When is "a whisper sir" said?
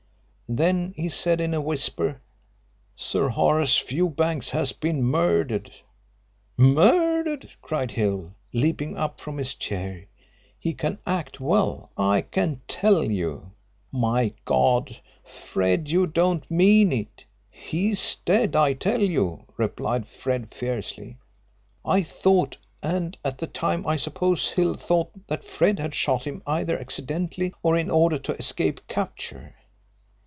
1.53-3.29